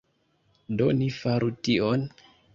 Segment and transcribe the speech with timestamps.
[0.79, 2.09] Do, ni faru tion!